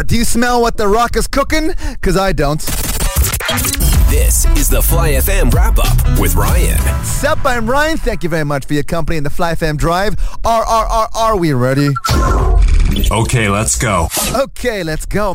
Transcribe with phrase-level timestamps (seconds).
[0.00, 1.72] Do you smell what the rock is cooking?
[1.92, 2.60] Because I don't.
[4.08, 6.78] This is the Fly FM wrap up with Ryan.
[7.04, 7.98] Sup, I'm Ryan.
[7.98, 10.14] Thank you very much for your company in the Fly FM Drive.
[10.44, 11.90] Are, are, are, are we ready?
[13.10, 14.08] Okay, let's go.
[14.34, 15.34] Okay, let's go.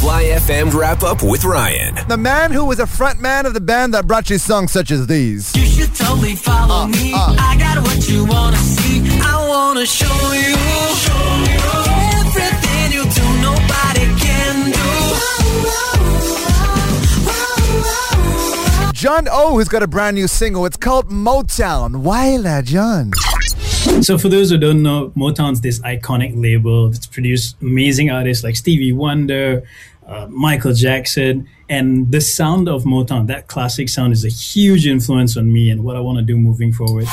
[0.00, 1.96] Fly FM wrap up with Ryan.
[2.08, 4.90] The man who was a front man of the band that brought you songs such
[4.92, 5.54] as these.
[5.56, 7.12] You should totally follow me.
[7.14, 7.36] uh.
[7.38, 9.02] I got what you wanna see.
[9.22, 11.61] I wanna show you, everything
[19.02, 20.64] John O, who's got a brand new single.
[20.64, 22.02] It's called Motown.
[22.02, 23.10] Why, la John?
[24.00, 28.54] So for those who don't know, Motown's this iconic label that's produced amazing artists like
[28.54, 29.64] Stevie Wonder,
[30.06, 35.36] uh, Michael Jackson, and the sound of Motown, that classic sound, is a huge influence
[35.36, 37.08] on me and what I want to do moving forward.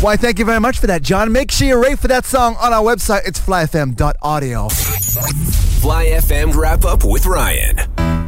[0.00, 1.30] Why, thank you very much for that, John.
[1.30, 3.28] Make sure you rate for that song on our website.
[3.28, 4.68] It's flyfm.audio.
[4.70, 8.21] Fly FM wrap up with Ryan.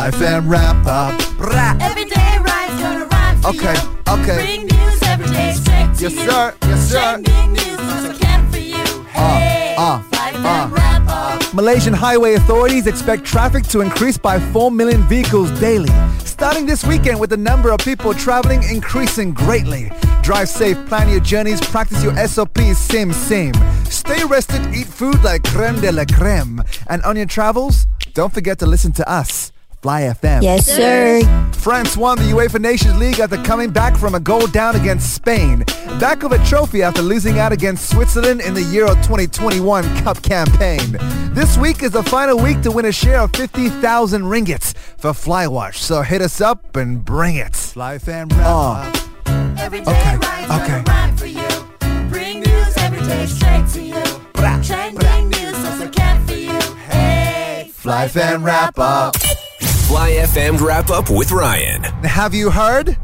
[0.00, 1.20] Flyfm wrap up.
[1.38, 1.76] Rap.
[1.82, 3.98] Every day Ryan's gonna rhyme Okay, you.
[4.14, 4.36] okay.
[4.36, 6.30] Bring news every day straight to Yes, you.
[6.30, 6.54] sir.
[6.62, 7.16] Yes, sir.
[7.18, 9.04] News can for you.
[9.12, 10.68] Hey, uh, Fly uh.
[10.72, 11.52] wrap up.
[11.54, 15.90] Malaysian highway authorities expect traffic to increase by 4 million vehicles daily,
[16.24, 19.92] starting this weekend with the number of people traveling increasing greatly.
[20.22, 23.52] Drive safe, plan your journeys, practice your SOPs, same, same.
[23.84, 26.62] Stay rested, eat food like creme de la creme.
[26.88, 29.52] And on your travels, don't forget to listen to us.
[29.82, 30.42] Fly FM.
[30.42, 31.22] Yes, sir.
[31.54, 35.64] France won the UEFA Nations League after coming back from a goal down against Spain.
[35.98, 40.98] Back of a trophy after losing out against Switzerland in the Euro 2021 Cup campaign.
[41.32, 45.76] This week is the final week to win a share of 50,000 ringgits for Flywatch.
[45.76, 47.56] So hit us up and bring it.
[47.56, 48.72] Fly FM wrap oh.
[48.72, 49.58] up.
[49.58, 50.68] Every day Okay, Ryan's okay.
[50.68, 51.48] gonna rhyme for you.
[52.10, 54.20] Bring news every day straight to you.
[54.34, 56.74] Bra, Trending news just can for you.
[56.90, 59.16] Hey, Fly fan wrap up.
[59.90, 61.82] Fly FM wrap up with Ryan.
[62.04, 62.96] Have you heard?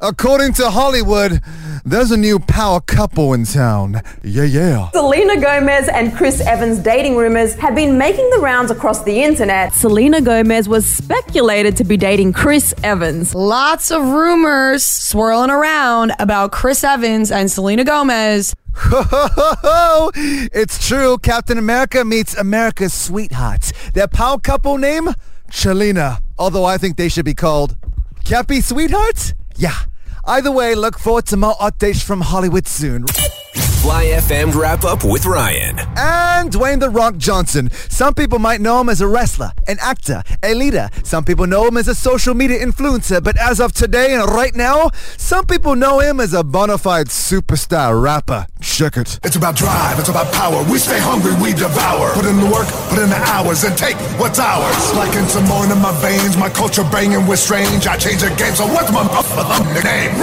[0.00, 1.40] According to Hollywood,
[1.86, 4.02] there's a new power couple in town.
[4.22, 4.90] Yeah, yeah.
[4.90, 9.72] Selena Gomez and Chris Evans dating rumors have been making the rounds across the internet.
[9.72, 13.34] Selena Gomez was speculated to be dating Chris Evans.
[13.34, 18.54] Lots of rumors swirling around about Chris Evans and Selena Gomez.
[20.52, 21.16] it's true.
[21.16, 23.72] Captain America meets America's sweetheart.
[23.94, 25.08] Their power couple name?
[25.54, 26.20] Chelina.
[26.38, 27.76] Although I think they should be called
[28.24, 29.34] Cappy Sweethearts?
[29.56, 29.78] Yeah.
[30.26, 33.06] Either way, look forward to more updates from Hollywood soon.
[33.84, 35.78] Fly FM wrap up with Ryan.
[35.98, 37.70] And Dwayne The Rock Johnson.
[37.90, 40.88] Some people might know him as a wrestler, an actor, a leader.
[41.02, 43.22] Some people know him as a social media influencer.
[43.22, 47.08] But as of today and right now, some people know him as a bona fide
[47.08, 48.46] superstar rapper.
[48.62, 49.20] Check it.
[49.22, 50.64] It's about drive, it's about power.
[50.72, 52.14] We stay hungry, we devour.
[52.14, 54.94] Put in the work, put in the hours, and take what's ours.
[54.96, 57.86] Like in Samoan in my veins, my culture banging with strange.
[57.86, 60.16] I change the game, so what's my motherfucking name?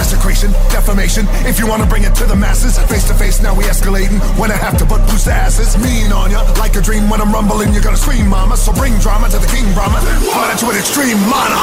[0.00, 1.26] Desecration, defamation.
[1.44, 4.18] If you wanna bring it to the masses, face to face, now we escalating.
[4.40, 6.40] When I have to put boost asses, mean on ya.
[6.58, 8.56] Like a dream when I'm rumbling, you're gonna scream, mama.
[8.56, 10.00] So bring drama to the king, Brahma.
[10.00, 11.60] Fight it to an extreme, mana.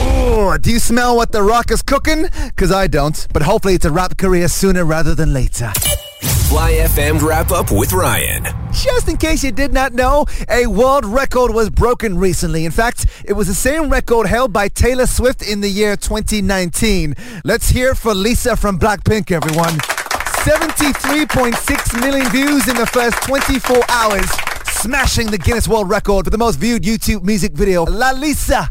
[0.00, 2.28] Oh, do you smell what The Rock is cooking?
[2.46, 3.26] Because I don't.
[3.30, 5.70] But hopefully it's a rap career sooner rather than later.
[6.22, 8.46] Fly FM wrap up with Ryan.
[8.72, 12.64] Just in case you did not know, a world record was broken recently.
[12.64, 17.14] In fact, it was the same record held by Taylor Swift in the year 2019.
[17.44, 19.78] Let's hear for Lisa from Blackpink, everyone.
[20.44, 24.28] 73.6 million views in the first 24 hours,
[24.66, 27.84] smashing the Guinness World Record for the most viewed YouTube music video.
[27.84, 28.68] La Lisa!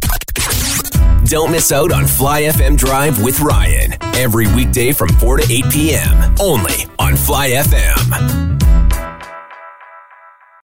[1.25, 3.93] Don't miss out on Fly FM Drive with Ryan.
[4.15, 6.35] Every weekday from 4 to 8 p.m.
[6.39, 6.73] Only
[7.11, 8.50] on Fly FM.